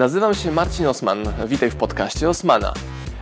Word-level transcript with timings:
Nazywam 0.00 0.34
się 0.34 0.52
Marcin 0.52 0.86
Osman. 0.86 1.18
Witaj 1.46 1.70
w 1.70 1.76
podcaście 1.76 2.28
Osmana. 2.28 2.74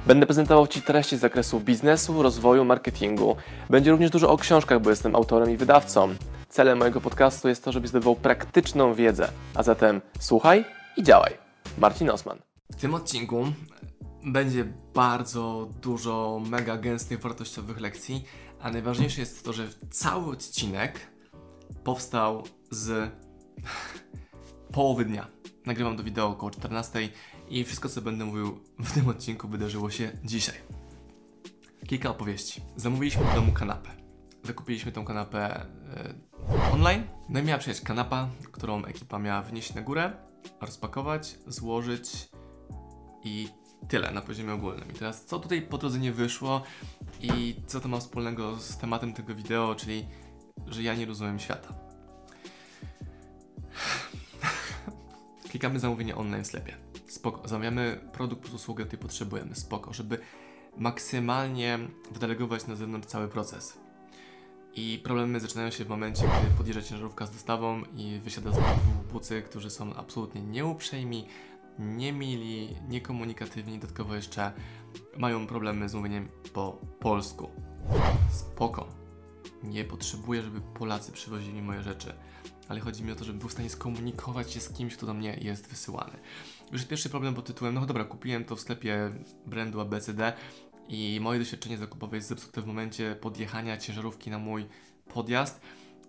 Będę 0.06 0.26
prezentował 0.26 0.66
Ci 0.66 0.82
treści 0.82 1.16
z 1.16 1.20
zakresu 1.20 1.60
biznesu, 1.60 2.22
rozwoju, 2.22 2.64
marketingu. 2.64 3.36
Będzie 3.70 3.90
również 3.90 4.10
dużo 4.10 4.30
o 4.30 4.36
książkach, 4.36 4.80
bo 4.80 4.90
jestem 4.90 5.16
autorem 5.16 5.50
i 5.50 5.56
wydawcą. 5.56 6.14
Celem 6.48 6.78
mojego 6.78 7.00
podcastu 7.00 7.48
jest 7.48 7.64
to, 7.64 7.72
żebyś 7.72 7.90
zdobywał 7.90 8.16
praktyczną 8.16 8.94
wiedzę. 8.94 9.28
A 9.54 9.62
zatem 9.62 10.00
słuchaj 10.20 10.64
i 10.96 11.02
działaj. 11.02 11.32
Marcin 11.78 12.10
Osman. 12.10 12.38
W 12.72 12.76
tym 12.76 12.94
odcinku 12.94 13.44
będzie 14.24 14.64
bardzo 14.94 15.68
dużo 15.82 16.40
mega 16.50 16.76
gęstych, 16.76 17.20
wartościowych 17.20 17.80
lekcji, 17.80 18.24
a 18.60 18.70
najważniejsze 18.70 19.20
jest 19.20 19.44
to, 19.44 19.52
że 19.52 19.68
cały 19.90 20.32
odcinek 20.32 21.00
powstał 21.84 22.42
z 22.70 23.10
połowy 24.72 25.04
dnia. 25.04 25.37
Nagrywam 25.68 25.96
to 25.96 26.02
wideo 26.02 26.28
około 26.28 26.50
14 26.50 27.08
i 27.48 27.64
wszystko, 27.64 27.88
co 27.88 28.02
będę 28.02 28.24
mówił 28.24 28.60
w 28.78 28.92
tym 28.92 29.08
odcinku, 29.08 29.48
wydarzyło 29.48 29.90
się 29.90 30.12
dzisiaj. 30.24 30.54
Kilka 31.86 32.10
opowieści. 32.10 32.60
Zamówiliśmy 32.76 33.24
w 33.24 33.34
domu 33.34 33.52
kanapę. 33.52 33.90
Zakupiliśmy 34.42 34.92
tą 34.92 35.04
kanapę 35.04 35.66
e, 35.66 36.14
online. 36.72 37.02
No 37.28 37.40
i 37.40 37.42
miała 37.42 37.58
przyjechać 37.58 37.84
kanapa, 37.84 38.28
którą 38.52 38.84
ekipa 38.84 39.18
miała 39.18 39.42
wnieść 39.42 39.74
na 39.74 39.82
górę, 39.82 40.12
rozpakować, 40.60 41.38
złożyć 41.46 42.28
i 43.24 43.48
tyle 43.88 44.10
na 44.10 44.20
poziomie 44.20 44.52
ogólnym. 44.52 44.90
I 44.90 44.94
teraz 44.94 45.24
co 45.24 45.38
tutaj 45.38 45.62
po 45.62 45.78
drodze 45.78 45.98
nie 45.98 46.12
wyszło 46.12 46.62
i 47.20 47.56
co 47.66 47.80
to 47.80 47.88
ma 47.88 47.98
wspólnego 47.98 48.56
z 48.56 48.78
tematem 48.78 49.12
tego 49.12 49.34
wideo, 49.34 49.74
czyli 49.74 50.06
że 50.66 50.82
ja 50.82 50.94
nie 50.94 51.06
rozumiem 51.06 51.38
świata. 51.38 51.74
Klikamy 55.58 55.80
zamówienie 55.80 56.16
online 56.16 56.44
w 56.44 56.46
sklepie. 56.46 56.76
Spoko. 57.08 57.48
Zamawiamy 57.48 58.00
produkt 58.12 58.42
plus 58.42 58.54
usługę, 58.54 58.84
który 58.84 59.02
potrzebujemy. 59.02 59.54
Spoko. 59.54 59.92
Żeby 59.92 60.18
maksymalnie 60.76 61.78
wydelegować 62.12 62.66
na 62.66 62.76
zewnątrz 62.76 63.08
cały 63.08 63.28
proces. 63.28 63.78
I 64.74 65.00
problemy 65.04 65.40
zaczynają 65.40 65.70
się 65.70 65.84
w 65.84 65.88
momencie, 65.88 66.22
gdy 66.22 66.56
podjeżdża 66.56 66.82
ciężarówka 66.82 67.26
z 67.26 67.30
dostawą 67.30 67.82
i 67.96 68.20
wysiada 68.24 68.50
z 68.50 68.54
dwóch 68.54 69.12
bucy, 69.12 69.42
którzy 69.42 69.70
są 69.70 69.94
absolutnie 69.94 70.42
nieuprzejmi, 70.42 71.26
niemili, 71.78 72.76
niekomunikatywni, 72.88 73.78
dodatkowo 73.78 74.14
jeszcze 74.14 74.52
mają 75.16 75.46
problemy 75.46 75.88
z 75.88 75.94
mówieniem 75.94 76.28
po 76.52 76.80
polsku. 77.00 77.50
Spoko. 78.30 79.07
Nie 79.62 79.84
potrzebuję, 79.84 80.42
żeby 80.42 80.60
Polacy 80.60 81.12
przywozili 81.12 81.62
moje 81.62 81.82
rzeczy 81.82 82.12
ale 82.68 82.80
chodzi 82.80 83.04
mi 83.04 83.12
o 83.12 83.16
to, 83.16 83.24
żebym 83.24 83.38
był 83.38 83.48
w 83.48 83.52
stanie 83.52 83.70
skomunikować 83.70 84.52
się 84.52 84.60
z 84.60 84.68
kimś, 84.68 84.96
kto 84.96 85.06
do 85.06 85.14
mnie 85.14 85.38
jest 85.42 85.68
wysyłany. 85.68 86.12
Już 86.72 86.84
pierwszy 86.84 87.10
problem 87.10 87.34
pod 87.34 87.46
tytułem, 87.46 87.74
no 87.74 87.86
dobra, 87.86 88.04
kupiłem 88.04 88.44
to 88.44 88.56
w 88.56 88.60
sklepie 88.60 89.12
brandu 89.46 89.80
ABCD 89.80 90.32
i 90.88 91.18
moje 91.22 91.38
doświadczenie 91.38 91.78
zakupowe 91.78 92.16
jest 92.16 92.28
zepsute 92.28 92.62
w 92.62 92.66
momencie 92.66 93.16
podjechania 93.20 93.76
ciężarówki 93.76 94.30
na 94.30 94.38
mój 94.38 94.66
podjazd 95.14 95.60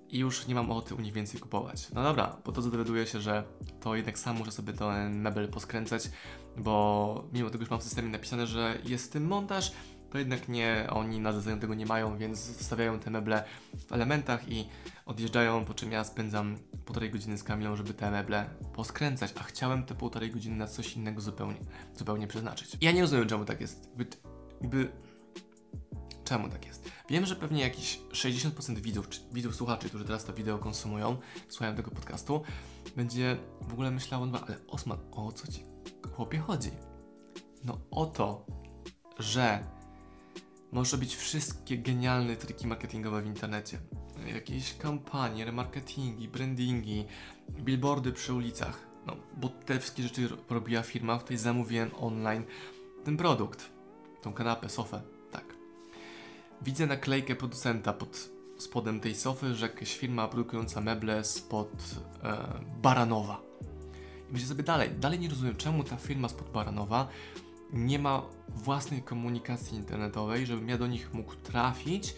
i 0.09 0.19
już 0.19 0.47
nie 0.47 0.56
mam 0.56 0.72
ochoty 0.72 0.95
u 0.95 1.02
nich 1.02 1.13
więcej 1.13 1.39
kupować. 1.39 1.91
No 1.94 2.03
dobra, 2.03 2.28
po 2.28 2.52
to 2.52 2.61
dowiaduję 2.61 3.08
się, 3.08 3.22
że 3.22 3.44
to 3.80 3.95
jednak 3.95 4.19
sam 4.19 4.38
muszę 4.38 4.52
sobie 4.52 4.73
ten 4.73 5.22
mebel 5.22 5.47
poskręcać, 5.47 6.09
bo 6.58 7.28
mimo 7.34 7.50
tego, 7.50 7.63
że 7.63 7.72
mam 7.72 7.80
w 7.80 7.84
systemie 7.84 8.09
napisane, 8.09 8.47
że 8.47 8.78
jest 8.86 9.06
w 9.06 9.09
tym 9.09 9.28
montaż, 9.28 9.72
to 10.12 10.18
jednak 10.18 10.50
nie, 10.50 10.88
oni 10.90 11.20
na 11.20 11.34
zleceniu 11.34 11.62
tego 11.62 11.76
nie 11.76 11.86
mają, 11.86 12.18
więc 12.18 12.58
wstawiają 12.58 13.00
te 13.00 13.10
meble 13.10 13.44
w 13.88 13.92
elementach 13.92 14.52
i 14.52 14.68
odjeżdżają, 15.06 15.66
po 15.66 15.74
czym 15.74 15.92
ja 15.92 16.04
spędzam 16.04 16.58
półtorej 16.86 17.12
godziny 17.12 17.38
z 17.38 17.44
Kamilą, 17.44 17.76
żeby 17.76 17.94
te 17.94 18.12
meble 18.12 18.50
poskręcać, 18.74 19.34
a 19.40 19.44
chciałem 19.44 19.84
te 19.84 19.96
półtorej 19.96 20.32
godziny 20.32 20.58
na 20.58 20.68
coś 20.68 20.96
innego 20.96 21.22
zupełnie, 21.22 21.60
zupełnie 21.98 22.28
przeznaczyć. 22.28 22.78
Ja 22.82 22.92
nie 22.92 23.02
rozumiem, 23.02 23.28
czemu 23.28 23.46
tak 23.46 23.62
jest. 23.62 23.90
By, 23.96 24.06
by... 24.62 24.92
Czemu 26.24 26.50
tak 26.50 26.66
jest? 26.66 26.92
Wiem, 27.10 27.26
że 27.26 27.36
pewnie 27.36 27.62
jakieś 27.62 28.00
60% 28.12 28.80
widzów, 28.80 29.09
czy 29.09 29.22
widzów, 29.31 29.56
słuchaczy, 29.56 29.90
którzy 29.90 30.06
teraz 30.06 30.25
to 30.25 30.34
wideo 30.34 30.58
konsumują, 30.58 31.18
słuchają 31.50 31.75
tego 31.75 31.92
podcastu, 31.92 32.44
będzie 32.96 33.38
w 33.62 33.74
ogóle 33.74 33.92
myślało, 33.92 34.25
no 34.25 34.40
ale 34.48 34.58
Osman, 34.68 34.98
o 35.12 35.31
co 35.31 35.52
ci 35.52 35.66
chłopie 36.16 36.40
chodzi? 36.40 36.72
No 37.64 37.80
o 37.92 38.06
to, 38.06 38.46
że 39.19 39.64
Możesz 40.72 40.94
robić 40.94 41.16
wszystkie 41.16 41.78
genialne 41.78 42.35
triki 42.35 42.68
marketingowe 42.68 43.22
w 43.22 43.25
internecie. 43.25 43.80
Jakieś 44.34 44.78
kampanie, 44.78 45.46
remarketingi, 45.46 46.28
brandingi, 46.28 47.06
billboardy 47.50 48.12
przy 48.12 48.34
ulicach. 48.34 48.88
No, 49.06 49.16
bo 49.38 49.50
te 49.50 49.80
wszystkie 49.80 50.03
rzeczy 50.03 50.30
robiła 50.50 50.81
firma, 50.81 51.18
w 51.18 51.24
której 51.24 51.40
zamówiłem 51.40 51.91
online 52.00 52.44
ten 53.06 53.18
produkt. 53.18 53.69
Tą 54.22 54.34
kanapę, 54.34 54.69
sofę, 54.69 55.02
tak. 55.31 55.46
Widzę 56.62 56.88
naklejkę 56.88 57.36
producenta 57.36 57.94
pod 57.94 58.30
spodem 58.57 59.00
tej 59.00 59.16
sofy, 59.16 59.56
że 59.56 59.68
jakaś 59.68 59.97
firma 59.97 60.28
produkująca 60.28 60.81
meble 60.81 61.24
spod 61.24 61.72
e, 62.24 62.38
Baranowa. 62.81 63.41
I 64.30 64.34
myślę 64.34 64.47
sobie 64.47 64.63
dalej, 64.63 64.90
dalej 64.90 65.19
nie 65.19 65.30
rozumiem, 65.30 65.56
czemu 65.56 65.84
ta 65.84 65.97
firma 65.97 66.30
spod 66.30 66.50
Baranowa 66.50 67.07
nie 67.74 68.00
ma 68.00 68.22
własnej 68.56 69.02
komunikacji 69.02 69.78
internetowej, 69.78 70.46
żebym 70.46 70.69
ja 70.69 70.78
do 70.78 70.88
nich 70.88 71.13
mógł 71.13 71.35
trafić 71.35 72.16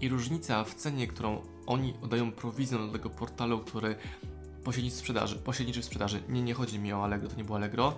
i 0.00 0.08
różnica 0.08 0.64
w 0.64 0.74
cenie, 0.74 1.06
którą 1.06 1.42
oni 1.66 1.94
oddają 2.02 2.32
prowizję 2.32 2.78
do 2.78 2.88
tego 2.88 3.10
portalu, 3.10 3.58
który 3.58 3.96
pośredniczy 4.64 4.96
sprzedaży, 4.96 5.36
pośredniczy 5.36 5.82
w 5.82 5.84
sprzedaży, 5.84 6.22
nie, 6.28 6.42
nie 6.42 6.54
chodzi 6.54 6.78
mi 6.78 6.92
o 6.92 7.04
Allegro, 7.04 7.28
to 7.28 7.36
nie 7.36 7.44
było 7.44 7.58
Allegro, 7.58 7.94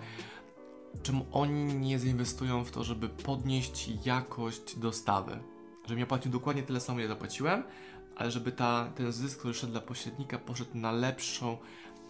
czemu 1.02 1.26
oni 1.32 1.74
nie 1.74 1.98
zainwestują 1.98 2.64
w 2.64 2.70
to, 2.70 2.84
żeby 2.84 3.08
podnieść 3.08 3.90
jakość 4.04 4.78
dostawy? 4.78 5.38
Żebym 5.82 5.98
ja 5.98 6.06
płacił 6.06 6.32
dokładnie 6.32 6.62
tyle 6.62 6.80
samo, 6.80 6.98
ile 6.98 7.08
zapłaciłem, 7.08 7.62
ale 8.16 8.30
żeby 8.30 8.52
ta, 8.52 8.92
ten 8.94 9.12
zysk, 9.12 9.38
który 9.38 9.54
szedł 9.54 9.72
dla 9.72 9.80
pośrednika, 9.80 10.38
poszedł 10.38 10.70
na 10.74 10.92
lepszą 10.92 11.58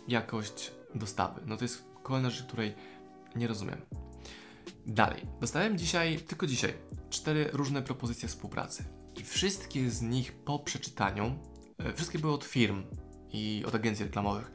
jakość 0.08 0.72
dostawy. 0.94 1.40
No 1.46 1.56
to 1.56 1.64
jest 1.64 1.84
kolejna 2.02 2.30
rzecz, 2.30 2.46
której 2.46 2.74
nie 3.36 3.46
rozumiem. 3.46 3.80
Dalej, 4.86 5.26
dostałem 5.40 5.78
dzisiaj, 5.78 6.18
tylko 6.18 6.46
dzisiaj, 6.46 6.74
cztery 7.10 7.50
różne 7.52 7.82
propozycje 7.82 8.28
współpracy. 8.28 8.84
I 9.20 9.24
wszystkie 9.24 9.90
z 9.90 10.02
nich 10.02 10.32
po 10.32 10.58
przeczytaniu, 10.58 11.38
e, 11.78 11.92
wszystkie 11.92 12.18
były 12.18 12.32
od 12.32 12.44
firm 12.44 12.82
i 13.32 13.64
od 13.66 13.74
agencji 13.74 14.04
reklamowych. 14.04 14.52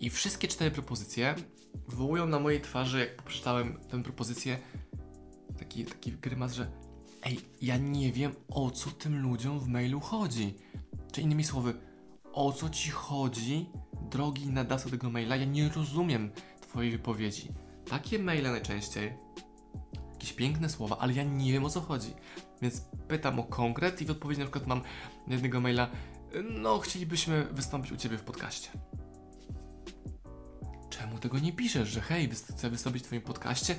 I 0.00 0.10
wszystkie 0.10 0.48
cztery 0.48 0.70
propozycje 0.70 1.34
wywołują 1.88 2.26
na 2.26 2.40
mojej 2.40 2.60
twarzy, 2.60 2.98
jak 2.98 3.22
przeczytałem 3.22 3.78
tę 3.88 4.02
propozycję, 4.02 4.58
taki, 5.58 5.84
taki 5.84 6.12
grymas, 6.12 6.52
że 6.52 6.70
ej, 7.22 7.40
ja 7.62 7.76
nie 7.76 8.12
wiem 8.12 8.32
o 8.48 8.70
co 8.70 8.90
tym 8.90 9.22
ludziom 9.22 9.60
w 9.60 9.68
mailu 9.68 10.00
chodzi. 10.00 10.54
Czy 11.12 11.20
innymi 11.20 11.44
słowy, 11.44 11.74
o 12.32 12.52
co 12.52 12.70
ci 12.70 12.90
chodzi, 12.90 13.66
drogi 14.10 14.46
nadawca 14.46 14.90
tego 14.90 15.10
maila? 15.10 15.36
Ja 15.36 15.44
nie 15.44 15.68
rozumiem 15.68 16.30
twojej 16.60 16.92
wypowiedzi. 16.92 17.48
Takie 17.90 18.18
maile 18.18 18.50
najczęściej 18.50 19.12
jakieś 20.12 20.32
piękne 20.32 20.68
słowa, 20.68 20.96
ale 20.98 21.12
ja 21.12 21.22
nie 21.22 21.52
wiem 21.52 21.64
o 21.64 21.70
co 21.70 21.80
chodzi. 21.80 22.14
Więc 22.62 22.82
pytam 23.08 23.40
o 23.40 23.44
konkret 23.44 24.02
i 24.02 24.06
w 24.06 24.10
odpowiedzi 24.10 24.40
na 24.40 24.46
przykład 24.46 24.66
mam 24.66 24.82
jednego 25.28 25.60
maila 25.60 25.88
no 26.50 26.78
chcielibyśmy 26.78 27.44
wystąpić 27.44 27.92
u 27.92 27.96
Ciebie 27.96 28.18
w 28.18 28.22
podcaście. 28.22 28.70
Czemu 30.90 31.18
tego 31.18 31.38
nie 31.38 31.52
piszesz, 31.52 31.88
że 31.88 32.00
hej, 32.00 32.30
chcę 32.30 32.70
wystąpić 32.70 33.02
w 33.02 33.06
Twoim 33.06 33.22
podcaście 33.22 33.76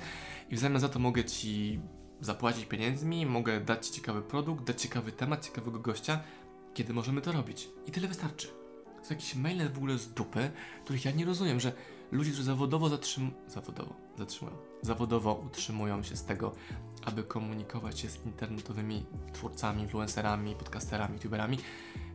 i 0.50 0.56
w 0.56 0.60
zamian 0.60 0.80
za 0.80 0.90
to 0.90 1.00
mogę 1.00 1.26
Ci 1.26 1.80
zapłacić 2.22 2.66
pieniędzmi, 2.66 3.26
mogę 3.26 3.62
dać 3.62 3.88
Ci 3.88 3.94
ciekawy 3.94 4.22
produkt, 4.22 4.64
dać 4.64 4.82
ciekawy 4.82 5.12
temat, 5.12 5.46
ciekawego 5.46 5.80
gościa, 5.80 6.20
kiedy 6.74 6.94
możemy 6.94 7.22
to 7.22 7.32
robić. 7.32 7.70
I 7.86 7.92
tyle 7.92 8.08
wystarczy. 8.08 8.48
To 9.00 9.06
są 9.08 9.14
jakieś 9.14 9.36
maile 9.36 9.70
w 9.70 9.78
ogóle 9.78 9.98
z 9.98 10.14
dupy, 10.14 10.52
których 10.84 11.06
ja 11.06 11.12
nie 11.12 11.26
rozumiem, 11.26 11.60
że 11.60 11.74
ludzie, 12.14 12.32
którzy 12.32 12.44
zawodowo 12.44 12.90
zatrzymują, 12.90 13.34
zawodowo, 13.48 13.96
zatrzymują, 14.18 14.58
zawodowo 14.82 15.34
utrzymują 15.34 16.04
się 16.04 16.18
z 16.18 16.24
tego, 16.24 16.56
aby 17.06 17.24
komunikować 17.24 18.00
się 18.00 18.10
z 18.10 18.26
internetowymi 18.26 19.06
twórcami, 19.34 19.82
influencerami, 19.82 20.56
podcasterami, 20.56 21.14
youtuberami, 21.14 21.58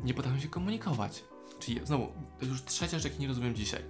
nie 0.04 0.14
potrafią 0.14 0.40
się 0.40 0.48
komunikować. 0.48 1.24
Czyli 1.58 1.80
znowu, 1.84 2.06
to 2.06 2.46
jest 2.46 2.50
już 2.50 2.64
trzecia 2.64 2.98
rzecz, 2.98 3.18
nie 3.18 3.28
rozumiem 3.28 3.54
dzisiaj. 3.54 3.82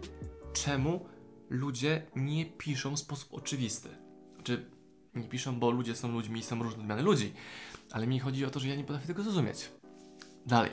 Czemu 0.52 1.06
ludzie 1.50 2.02
nie 2.16 2.46
piszą 2.46 2.96
w 2.96 2.98
sposób 2.98 3.34
oczywisty? 3.34 3.88
Czy 4.42 4.70
nie 5.14 5.28
piszą, 5.28 5.58
bo 5.58 5.70
ludzie 5.70 5.96
są 5.96 6.12
ludźmi 6.12 6.40
i 6.40 6.42
są 6.42 6.62
różne 6.62 6.80
odmiany 6.80 7.02
ludzi, 7.02 7.32
ale 7.90 8.06
mi 8.06 8.20
chodzi 8.20 8.44
o 8.44 8.50
to, 8.50 8.60
że 8.60 8.68
ja 8.68 8.76
nie 8.76 8.84
potrafię 8.84 9.06
tego 9.06 9.22
zrozumieć. 9.22 9.70
Dalej 10.46 10.70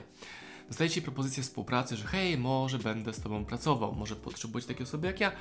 dostajecie 0.67 1.01
propozycję 1.01 1.43
współpracy, 1.43 1.97
że 1.97 2.07
hej, 2.07 2.37
może 2.37 2.79
będę 2.79 3.13
z 3.13 3.21
Tobą 3.21 3.45
pracował, 3.45 3.95
może 3.95 4.15
potrzebujecie 4.15 4.67
takiej 4.67 4.83
osoby 4.83 5.07
jak 5.07 5.19
ja. 5.19 5.31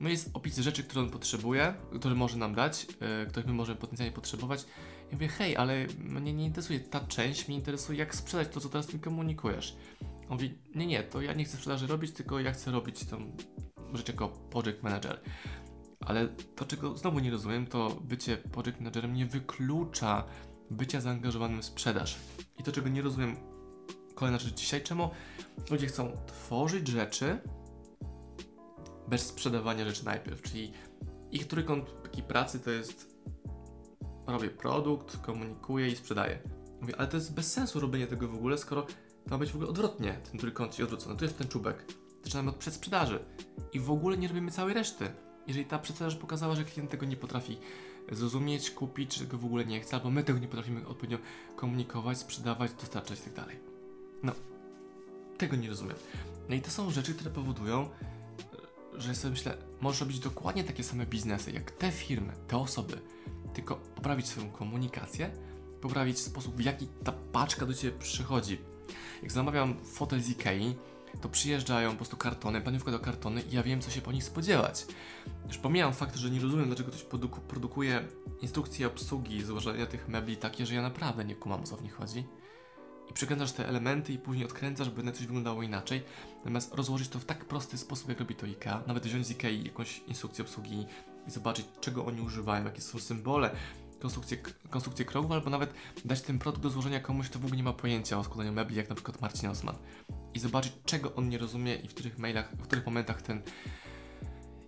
No 0.00 0.08
jest 0.08 0.30
opis 0.34 0.58
rzeczy, 0.58 0.84
które 0.84 1.00
on 1.00 1.10
potrzebuje, 1.10 1.74
które 1.98 2.14
może 2.14 2.36
nam 2.36 2.54
dać, 2.54 2.86
yy, 2.86 3.26
których 3.28 3.46
my 3.46 3.52
możemy 3.52 3.78
potencjalnie 3.78 4.14
potrzebować. 4.14 4.64
Ja 5.10 5.12
mówię, 5.12 5.28
hej, 5.28 5.56
ale 5.56 5.86
mnie 5.98 6.32
nie 6.32 6.44
interesuje 6.44 6.80
ta 6.80 7.00
część, 7.00 7.48
mnie 7.48 7.56
interesuje 7.56 7.98
jak 7.98 8.14
sprzedać 8.14 8.48
to, 8.48 8.60
co 8.60 8.68
teraz 8.68 8.94
mi 8.94 9.00
komunikujesz. 9.00 9.76
On 10.02 10.30
mówi, 10.30 10.58
nie, 10.74 10.86
nie, 10.86 11.02
to 11.02 11.22
ja 11.22 11.32
nie 11.32 11.44
chcę 11.44 11.56
sprzedaży 11.56 11.86
robić, 11.86 12.12
tylko 12.12 12.40
ja 12.40 12.52
chcę 12.52 12.70
robić 12.70 13.04
tą 13.04 13.36
rzecz 13.94 14.08
jako 14.08 14.28
project 14.28 14.82
manager. 14.82 15.20
Ale 16.00 16.28
to, 16.28 16.64
czego 16.64 16.96
znowu 16.96 17.18
nie 17.18 17.30
rozumiem, 17.30 17.66
to 17.66 17.90
bycie 17.90 18.36
project 18.36 18.80
managerem 18.80 19.14
nie 19.14 19.26
wyklucza 19.26 20.24
bycia 20.70 21.00
zaangażowanym 21.00 21.62
w 21.62 21.64
sprzedaż. 21.64 22.16
I 22.58 22.62
to, 22.62 22.72
czego 22.72 22.88
nie 22.88 23.02
rozumiem, 23.02 23.36
kolejna 24.14 24.38
rzecz 24.38 24.54
dzisiaj, 24.54 24.82
czemu 24.82 25.10
ludzie 25.70 25.86
chcą 25.86 26.16
tworzyć 26.26 26.88
rzeczy 26.88 27.38
bez 29.08 29.26
sprzedawania 29.26 29.84
rzeczy 29.84 30.04
najpierw, 30.04 30.42
czyli 30.42 30.72
ich 31.30 31.46
trójkąt 31.46 31.90
pracy 32.28 32.60
to 32.60 32.70
jest 32.70 33.14
robię 34.26 34.50
produkt, 34.50 35.16
komunikuję 35.16 35.88
i 35.88 35.96
sprzedaję. 35.96 36.38
Mówię, 36.80 36.94
ale 36.98 37.08
to 37.08 37.16
jest 37.16 37.34
bez 37.34 37.52
sensu 37.52 37.80
robienie 37.80 38.06
tego 38.06 38.28
w 38.28 38.34
ogóle, 38.34 38.58
skoro 38.58 38.82
to 38.82 39.30
ma 39.30 39.38
być 39.38 39.50
w 39.52 39.54
ogóle 39.54 39.70
odwrotnie, 39.70 40.18
ten 40.30 40.40
trójkąt 40.40 40.74
się 40.74 40.82
odwrócony. 40.82 41.16
Tu 41.16 41.24
jest 41.24 41.38
ten 41.38 41.48
czubek. 41.48 41.84
Zaczynamy 42.24 42.50
od 42.50 42.56
przedsprzedaży 42.56 43.24
i 43.72 43.80
w 43.80 43.90
ogóle 43.90 44.16
nie 44.16 44.28
robimy 44.28 44.50
całej 44.50 44.74
reszty. 44.74 45.10
Jeżeli 45.46 45.66
ta 45.66 45.78
przedsprzedaż 45.78 46.16
pokazała, 46.16 46.54
że 46.54 46.64
klient 46.64 46.90
tego 46.90 47.06
nie 47.06 47.16
potrafi 47.16 47.58
zrozumieć, 48.12 48.70
kupić, 48.70 49.14
czy 49.14 49.20
tego 49.20 49.38
w 49.38 49.44
ogóle 49.44 49.64
nie 49.64 49.80
chce, 49.80 49.96
albo 49.96 50.10
my 50.10 50.24
tego 50.24 50.38
nie 50.38 50.48
potrafimy 50.48 50.86
odpowiednio 50.86 51.18
komunikować, 51.56 52.18
sprzedawać, 52.18 52.72
dostarczać 52.72 53.18
itd. 53.18 53.73
No, 54.24 54.32
tego 55.38 55.56
nie 55.56 55.68
rozumiem. 55.68 55.96
No 56.48 56.54
i 56.54 56.60
to 56.60 56.70
są 56.70 56.90
rzeczy, 56.90 57.14
które 57.14 57.30
powodują, 57.30 57.88
że 58.96 59.14
sobie 59.14 59.30
myślę, 59.30 59.56
możesz 59.80 60.00
robić 60.00 60.18
dokładnie 60.18 60.64
takie 60.64 60.84
same 60.84 61.06
biznesy, 61.06 61.50
jak 61.50 61.70
te 61.70 61.92
firmy, 61.92 62.32
te 62.48 62.56
osoby, 62.56 62.98
tylko 63.54 63.76
poprawić 63.76 64.26
swoją 64.26 64.50
komunikację, 64.50 65.30
poprawić 65.80 66.18
sposób, 66.18 66.56
w 66.56 66.60
jaki 66.60 66.86
ta 67.04 67.12
paczka 67.12 67.66
do 67.66 67.74
Ciebie 67.74 67.98
przychodzi. 67.98 68.58
Jak 69.22 69.32
zamawiam 69.32 69.74
fotel 69.84 70.20
z 70.20 70.30
Ikei, 70.30 70.76
to 71.20 71.28
przyjeżdżają 71.28 71.90
po 71.90 71.96
prostu 71.96 72.16
kartony, 72.16 72.60
pani 72.60 72.78
wkłada 72.78 72.98
kartony 72.98 73.42
i 73.42 73.54
ja 73.54 73.62
wiem, 73.62 73.80
co 73.80 73.90
się 73.90 74.00
po 74.00 74.12
nich 74.12 74.24
spodziewać. 74.24 74.86
Już 75.48 75.58
pomijam 75.58 75.94
fakt, 75.94 76.16
że 76.16 76.30
nie 76.30 76.40
rozumiem, 76.40 76.66
dlaczego 76.66 76.90
ktoś 76.90 77.02
produku 77.02 77.40
produkuje 77.40 78.08
instrukcje 78.42 78.86
obsługi, 78.86 79.44
złożenia 79.44 79.86
tych 79.86 80.08
mebli 80.08 80.36
takie, 80.36 80.66
że 80.66 80.74
ja 80.74 80.82
naprawdę 80.82 81.24
nie 81.24 81.34
kumam, 81.34 81.60
o 81.60 81.64
co 81.64 81.76
w 81.76 81.82
nich 81.82 81.94
chodzi. 81.94 82.24
I 83.10 83.12
przekręcasz 83.12 83.52
te 83.52 83.68
elementy 83.68 84.12
i 84.12 84.18
później 84.18 84.44
odkręcasz, 84.44 84.90
by 84.90 85.02
na 85.02 85.12
coś 85.12 85.26
wyglądało 85.26 85.62
inaczej. 85.62 86.02
Natomiast 86.36 86.74
rozłożyć 86.74 87.08
to 87.08 87.18
w 87.18 87.24
tak 87.24 87.44
prosty 87.44 87.78
sposób, 87.78 88.08
jak 88.08 88.20
robi 88.20 88.34
to 88.34 88.46
IKEA, 88.46 88.86
nawet 88.86 89.06
wziąć 89.06 89.26
z 89.26 89.30
IKEA 89.30 89.64
jakąś 89.64 89.98
instrukcję 89.98 90.44
obsługi 90.44 90.86
i 91.26 91.30
zobaczyć, 91.30 91.66
czego 91.80 92.06
oni 92.06 92.20
używają, 92.20 92.64
jakie 92.64 92.80
są 92.80 92.98
symbole, 92.98 93.50
konstrukcję, 94.00 94.38
konstrukcję 94.70 95.04
kroków, 95.04 95.32
albo 95.32 95.50
nawet 95.50 95.74
dać 96.04 96.20
ten 96.20 96.38
produkt 96.38 96.62
do 96.62 96.70
złożenia 96.70 97.00
komuś, 97.00 97.28
kto 97.28 97.38
w 97.38 97.44
ogóle 97.44 97.56
nie 97.56 97.62
ma 97.62 97.72
pojęcia 97.72 98.18
o 98.18 98.24
składaniu 98.24 98.52
mebli, 98.52 98.76
jak 98.76 98.88
na 98.88 98.94
przykład 98.94 99.20
Marcin 99.20 99.48
Osman. 99.48 99.76
I 100.34 100.38
zobaczyć, 100.38 100.72
czego 100.84 101.14
on 101.14 101.28
nie 101.28 101.38
rozumie 101.38 101.74
i 101.74 101.88
w 101.88 101.94
których 101.94 102.18
mailach, 102.18 102.52
w 102.56 102.62
których 102.62 102.86
momentach 102.86 103.22
ten 103.22 103.42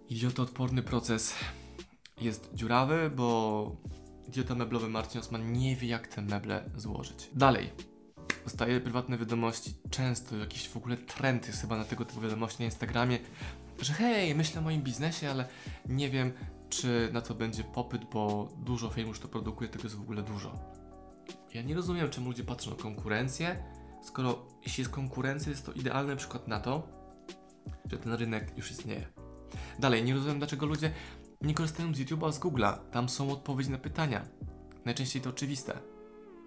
idiotoodporny 0.08 0.82
proces 0.82 1.34
jest 2.20 2.50
dziurawy, 2.54 3.10
bo 3.16 3.76
idiota 4.28 4.54
meblowy 4.54 4.88
Marcin 4.88 5.20
Osman 5.20 5.52
nie 5.52 5.76
wie, 5.76 5.88
jak 5.88 6.08
te 6.08 6.22
meble 6.22 6.70
złożyć. 6.76 7.30
Dalej. 7.34 7.95
Dostaję 8.46 8.80
prywatne 8.80 9.18
wiadomości, 9.18 9.74
często 9.90 10.36
jakiś 10.36 10.68
w 10.68 10.76
ogóle 10.76 10.96
trend 10.96 11.46
jest 11.46 11.60
chyba 11.60 11.76
na 11.76 11.84
tego 11.84 12.04
typu 12.04 12.20
wiadomości 12.20 12.58
na 12.58 12.64
Instagramie, 12.64 13.18
że 13.80 13.92
hej, 13.92 14.34
myślę 14.34 14.60
o 14.60 14.64
moim 14.64 14.82
biznesie, 14.82 15.30
ale 15.30 15.48
nie 15.88 16.10
wiem, 16.10 16.32
czy 16.68 17.10
na 17.12 17.20
to 17.20 17.34
będzie 17.34 17.64
popyt, 17.64 18.04
bo 18.04 18.48
dużo 18.58 18.90
firm 18.90 19.08
już 19.08 19.20
to 19.20 19.28
produkuje, 19.28 19.70
tego 19.70 19.84
jest 19.84 19.96
w 19.96 20.00
ogóle 20.00 20.22
dużo. 20.22 20.58
Ja 21.54 21.62
nie 21.62 21.74
rozumiem, 21.74 22.10
czemu 22.10 22.28
ludzie 22.28 22.44
patrzą 22.44 22.70
na 22.70 22.76
konkurencję, 22.76 23.64
skoro 24.02 24.46
jeśli 24.62 24.80
jest 24.80 24.94
konkurencja, 24.94 25.50
jest 25.50 25.66
to 25.66 25.72
idealny 25.72 26.16
przykład 26.16 26.48
na 26.48 26.60
to, 26.60 26.88
że 27.90 27.98
ten 27.98 28.12
rynek 28.12 28.52
już 28.56 28.70
istnieje. 28.70 29.06
Dalej, 29.78 30.04
nie 30.04 30.14
rozumiem, 30.14 30.38
dlaczego 30.38 30.66
ludzie 30.66 30.92
nie 31.40 31.54
korzystają 31.54 31.94
z 31.94 31.98
YouTube'a, 31.98 32.32
z 32.32 32.40
Google'a. 32.40 32.78
Tam 32.90 33.08
są 33.08 33.30
odpowiedzi 33.30 33.70
na 33.70 33.78
pytania. 33.78 34.24
Najczęściej 34.84 35.22
to 35.22 35.30
oczywiste. 35.30 35.78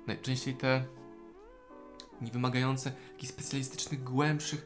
Najczęściej 0.08 0.56
te 0.56 0.99
niewymagające 2.22 2.92
jakichś 3.12 3.34
specjalistycznych, 3.34 4.04
głębszych 4.04 4.66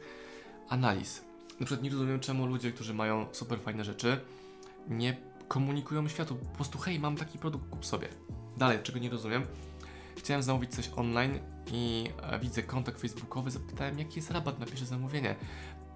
analiz. 0.68 1.24
Na 1.60 1.66
przykład 1.66 1.82
nie 1.82 1.90
rozumiem, 1.90 2.20
czemu 2.20 2.46
ludzie, 2.46 2.72
którzy 2.72 2.94
mają 2.94 3.26
super 3.32 3.60
fajne 3.60 3.84
rzeczy, 3.84 4.20
nie 4.88 5.16
komunikują 5.48 6.08
światu. 6.08 6.36
Po 6.36 6.56
prostu, 6.56 6.78
hej, 6.78 7.00
mam 7.00 7.16
taki 7.16 7.38
produkt, 7.38 7.70
kup 7.70 7.86
sobie. 7.86 8.08
Dalej, 8.56 8.78
czego 8.82 8.98
nie 8.98 9.10
rozumiem. 9.10 9.46
Chciałem 10.16 10.42
zamówić 10.42 10.74
coś 10.74 10.90
online 10.96 11.38
i 11.72 12.08
e, 12.22 12.38
widzę 12.38 12.62
kontakt 12.62 13.00
facebookowy, 13.00 13.50
zapytałem, 13.50 13.98
jaki 13.98 14.16
jest 14.16 14.30
rabat 14.30 14.58
na 14.58 14.66
pierwsze 14.66 14.86
zamówienie. 14.86 15.36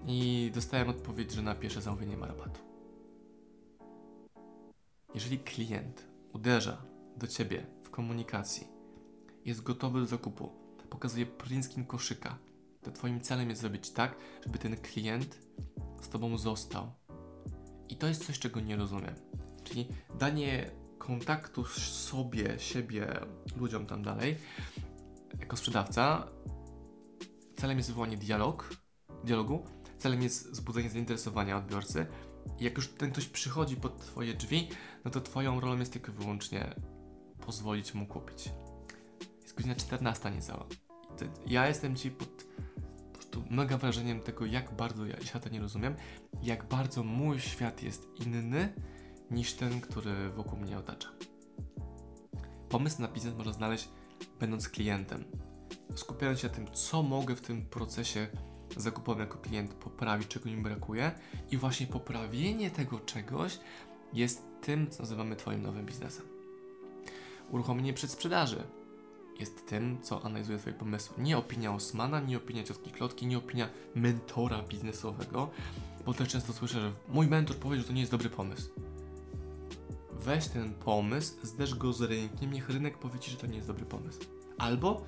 I 0.07 0.51
dostałem 0.55 0.89
odpowiedź, 0.89 1.33
że 1.33 1.43
na 1.43 1.55
pierwsze 1.55 1.83
zamówienie 1.83 2.17
ma 2.17 2.27
rabatu. 2.27 2.61
Jeżeli 5.15 5.39
klient 5.39 6.07
uderza 6.33 6.83
do 7.17 7.27
ciebie 7.27 7.67
w 7.83 7.91
komunikacji, 7.91 8.67
jest 9.45 9.63
gotowy 9.63 10.01
do 10.01 10.07
zakupu, 10.07 10.53
pokazuje 10.99 11.27
print 11.27 11.65
screen 11.65 11.87
koszyka, 11.87 12.39
to 12.83 12.91
twoim 12.91 13.21
celem 13.21 13.49
jest 13.49 13.61
zrobić 13.61 13.91
tak, 13.91 14.15
żeby 14.47 14.59
ten 14.59 14.77
klient 14.77 15.39
z 16.01 16.09
tobą 16.09 16.39
został. 16.39 16.93
I 17.89 17.97
to 17.97 18.07
jest 18.07 18.27
coś, 18.27 18.39
czego 18.39 18.61
nie 18.61 18.77
rozumiem. 18.77 19.15
Czyli 19.65 19.89
danie 20.19 20.71
kontaktu 20.99 21.65
sobie, 21.65 22.59
siebie, 22.59 23.07
ludziom 23.57 23.87
tam 23.87 24.03
dalej, 24.03 24.37
jako 25.41 25.57
sprzedawca, 25.57 26.29
celem 27.57 27.77
jest 27.77 27.89
wywołanie 27.89 28.17
dialog, 28.17 28.71
dialogu, 29.25 29.65
celem 29.99 30.23
jest 30.23 30.51
wzbudzenie 30.51 30.91
zainteresowania 30.91 31.57
odbiorcy. 31.57 32.07
I 32.59 32.65
jak 32.65 32.77
już 32.77 32.89
ten 32.89 33.11
ktoś 33.11 33.27
przychodzi 33.27 33.77
pod 33.77 33.99
Twoje 33.99 34.35
drzwi, 34.35 34.69
no 35.05 35.11
to 35.11 35.21
Twoją 35.21 35.61
rolą 35.61 35.79
jest 35.79 35.93
tylko 35.93 36.13
wyłącznie 36.13 36.75
pozwolić 37.47 37.95
mu 37.95 38.07
kupić. 38.07 38.51
Jest 39.43 39.57
godzina 39.57 39.75
14 39.75 40.31
niecała. 40.31 40.67
Ja 41.47 41.69
jestem 41.69 41.97
Ci 41.97 42.11
pod 42.11 42.29
po 43.13 43.19
prostu 43.19 43.45
mega 43.51 43.79
wrażeniem 43.79 44.21
tego, 44.21 44.47
jak 44.47 44.77
bardzo 44.77 45.07
ja 45.07 45.21
świata 45.21 45.51
nie 45.51 45.61
rozumiem, 45.61 45.95
jak 46.43 46.69
bardzo 46.69 47.05
mój 47.05 47.41
świat 47.41 47.83
jest 47.83 48.09
inny 48.27 48.73
niż 49.31 49.53
ten, 49.53 49.81
który 49.81 50.31
wokół 50.31 50.59
mnie 50.59 50.79
otacza. 50.79 51.09
Pomysł 52.69 53.03
na 53.03 53.09
biznes 53.09 53.35
można 53.35 53.53
znaleźć 53.53 53.89
będąc 54.41 54.69
klientem, 54.69 55.25
skupiając 55.95 56.41
się 56.41 56.49
na 56.49 56.55
tym, 56.55 56.67
co 56.73 57.03
mogę 57.03 57.37
w 57.37 57.41
tym 57.41 57.67
procesie 57.67 58.29
zakupowym 58.77 59.21
jako 59.21 59.39
klient 59.39 59.75
poprawić, 59.75 60.29
czego 60.29 60.51
mi 60.51 60.57
brakuje 60.57 61.13
i 61.51 61.57
właśnie 61.57 61.87
poprawienie 61.87 62.71
tego 62.71 63.01
czegoś 63.01 63.59
jest 64.13 64.43
tym, 64.61 64.91
co 64.91 65.03
nazywamy 65.03 65.37
Twoim 65.37 65.63
nowym 65.63 65.87
biznesem. 65.87 66.27
Uruchomienie 67.51 67.93
przedsprzedaży 67.93 68.63
jest 69.39 69.67
tym, 69.67 70.03
co 70.03 70.25
analizuje 70.25 70.59
Twoje 70.59 70.77
pomysły. 70.77 71.17
Nie 71.19 71.39
opinia 71.39 71.75
Osmana, 71.75 72.21
nie 72.21 72.37
opinia 72.37 72.65
ciotki 72.65 72.91
Klotki, 72.91 73.27
nie 73.27 73.39
opinia 73.39 73.69
mentora 73.95 74.63
biznesowego, 74.63 75.51
bo 76.07 76.15
też 76.15 76.29
często 76.29 76.53
słyszę, 76.53 76.81
że 76.81 76.93
mój 77.09 77.27
mentor 77.27 77.57
powie, 77.57 77.77
że 77.79 77.85
to 77.85 77.93
nie 77.93 78.01
jest 78.01 78.13
dobry 78.13 78.31
pomysł. 78.31 78.71
Weź 80.13 80.49
ten 80.49 80.75
pomysł, 80.75 81.35
zderz 81.43 81.75
go 81.75 81.93
z 81.93 82.03
rynkiem, 82.03 82.53
niech 82.53 82.69
rynek 82.69 82.99
powie 82.99 83.19
Ci, 83.19 83.31
że 83.31 83.37
to 83.37 83.47
nie 83.47 83.57
jest 83.57 83.69
dobry 83.69 83.87
pomysł. 83.87 84.21
Albo 84.59 85.05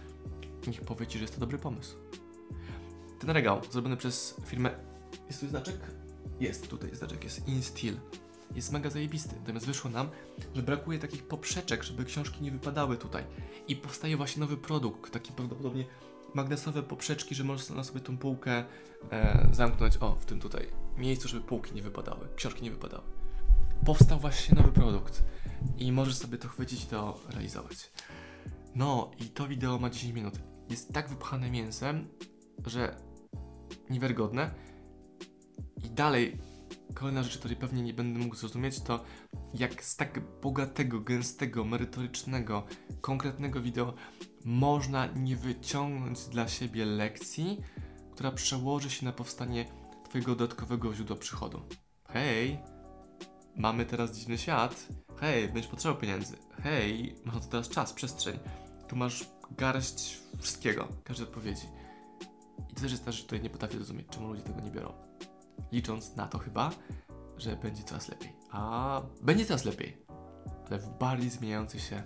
niech 0.67 0.81
powie 0.81 1.07
Ci, 1.07 1.19
że 1.19 1.25
jest 1.25 1.35
to 1.35 1.41
dobry 1.41 1.59
pomysł. 1.59 1.97
Ten 3.19 3.31
regał 3.31 3.61
zrobiony 3.71 3.97
przez 3.97 4.37
firmę. 4.47 4.71
Jest 5.27 5.41
tu 5.41 5.49
znaczek? 5.49 5.77
Jest 6.41 6.69
tutaj 6.69 6.95
znaczek, 6.95 7.25
jest 7.25 7.49
InSteel. 7.49 8.01
Jest 8.55 8.73
mega 8.73 8.91
zajebisty. 8.91 9.37
Natomiast 9.41 9.67
wyszło 9.67 9.91
nam, 9.91 10.09
że 10.55 10.63
brakuje 10.63 10.99
takich 10.99 11.23
poprzeczek, 11.23 11.83
żeby 11.83 12.05
książki 12.05 12.43
nie 12.43 12.51
wypadały 12.51 12.97
tutaj. 12.97 13.25
I 13.69 13.77
powstaje 13.77 14.17
właśnie 14.17 14.41
nowy 14.41 14.57
produkt, 14.57 15.13
taki 15.13 15.33
prawdopodobnie 15.33 15.85
magnesowe 16.35 16.83
poprzeczki, 16.83 17.35
że 17.35 17.45
możesz 17.45 17.71
na 17.71 17.85
sobie 17.85 18.01
tą 18.01 18.19
półkę 18.19 18.65
e, 19.11 19.49
zamknąć, 19.53 19.97
o, 19.97 20.15
w 20.15 20.27
tym 20.27 20.41
tutaj 20.41 20.67
miejscu, 20.97 21.29
żeby 21.29 21.43
półki 21.43 21.75
nie 21.75 21.83
wypadały, 21.83 22.29
książki 22.37 22.63
nie 22.63 22.71
wypadały. 22.71 23.03
Powstał 23.85 24.19
właśnie 24.19 24.55
nowy 24.55 24.73
produkt 24.73 25.25
i 25.79 25.93
możesz 25.93 26.15
sobie 26.15 26.39
to 26.39 26.49
chwycić 26.49 26.85
i 26.85 26.87
to 26.87 27.21
realizować. 27.29 27.91
No 28.75 29.11
i 29.19 29.25
to 29.25 29.49
wideo 29.49 29.79
ma 29.79 29.91
10 29.91 30.15
minut. 30.15 30.35
Jest 30.71 30.93
tak 30.93 31.09
wypchane 31.09 31.51
mięsem, 31.51 32.09
że 32.67 32.97
niewiarygodne. 33.91 34.51
I 35.85 35.91
dalej, 35.91 36.39
kolejna 36.95 37.23
rzecz, 37.23 37.39
której 37.39 37.57
pewnie 37.57 37.83
nie 37.83 37.95
będę 37.95 38.19
mógł 38.19 38.37
zrozumieć, 38.37 38.81
to 38.81 39.05
jak 39.55 39.85
z 39.85 39.97
tak 39.97 40.21
bogatego, 40.43 41.01
gęstego, 41.01 41.65
merytorycznego, 41.65 42.67
konkretnego 43.01 43.61
wideo 43.61 43.95
można 44.45 45.07
nie 45.07 45.37
wyciągnąć 45.37 46.21
dla 46.21 46.49
siebie 46.49 46.85
lekcji, 46.85 47.61
która 48.13 48.33
przełoży 48.33 48.91
się 48.91 49.05
na 49.05 49.13
powstanie 49.13 49.65
Twojego 50.09 50.35
dodatkowego 50.35 50.95
źródła 50.95 51.17
przychodu. 51.17 51.63
Hej, 52.09 52.59
mamy 53.57 53.87
teraz 53.87 54.17
dziwny 54.17 54.39
świat. 54.39 54.89
Hej, 55.17 55.49
będziesz 55.49 55.71
potrzebował 55.71 56.01
pieniędzy. 56.01 56.37
Hej, 56.63 57.15
masz 57.25 57.35
to 57.35 57.41
teraz 57.41 57.69
czas, 57.69 57.93
przestrzeń. 57.93 58.39
Tu 58.89 58.97
masz 58.97 59.29
garść 59.59 60.19
wszystkiego, 60.39 60.89
każdej 61.05 61.27
odpowiedzi. 61.27 61.67
I 62.71 62.75
to 62.75 62.81
też 62.81 62.91
jest 62.93 63.05
ta 63.05 63.13
rzecz, 63.13 63.25
której 63.25 63.43
nie 63.43 63.51
potrafię 63.51 63.77
zrozumieć, 63.77 64.07
czemu 64.11 64.29
ludzie 64.29 64.43
tego 64.43 64.61
nie 64.61 64.71
biorą. 64.71 64.93
Licząc 65.73 66.17
na 66.17 66.27
to 66.27 66.39
chyba, 66.39 66.71
że 67.37 67.57
będzie 67.57 67.83
coraz 67.83 68.09
lepiej. 68.09 68.33
A 68.51 69.03
będzie 69.23 69.47
coraz 69.47 69.65
lepiej, 69.65 69.97
ale 70.67 70.79
w 70.79 70.89
bardziej 70.99 71.31
zmieniających 71.31 71.81
się 71.81 72.03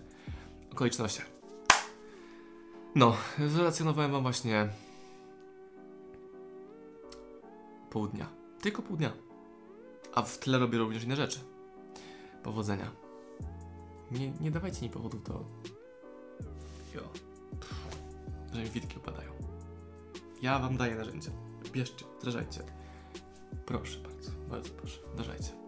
okolicznościach. 0.73 1.27
No, 2.95 3.17
zrelacjonowałem 3.49 4.13
wam 4.13 4.23
właśnie 4.23 4.69
pół 7.91 8.09
dnia. 8.09 8.27
Tylko 8.61 8.83
pół 8.83 8.97
dnia. 8.97 9.13
A 10.15 10.23
w 10.23 10.39
tle 10.39 10.59
robię 10.59 10.79
również 10.79 11.05
inne 11.05 11.17
rzeczy. 11.17 11.41
Powodzenia. 12.43 12.91
Nie, 14.11 14.31
nie 14.31 14.51
dawajcie 14.51 14.83
mi 14.83 14.91
powodów 14.91 15.23
do... 15.23 15.45
Jo. 16.95 17.01
Że 18.53 18.63
mi 18.63 18.71
witki 18.71 18.99
upadają. 18.99 19.33
Ja 20.43 20.59
wam 20.59 20.77
daję 20.77 20.95
narzędzia. 20.95 21.31
Bierzcie, 21.73 22.05
wdrażajcie. 22.19 22.61
Proszę 23.67 23.99
bardzo, 23.99 24.31
bardzo 24.49 24.71
proszę, 24.71 25.01
wdrażajcie. 25.13 25.64